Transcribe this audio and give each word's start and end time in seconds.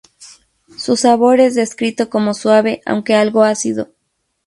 Su 0.79 0.97
sabor 0.97 1.39
es 1.39 1.53
descrito 1.53 2.09
como 2.09 2.33
suave 2.33 2.81
aunque 2.87 3.13
algo 3.13 3.43
ácido. 3.43 3.89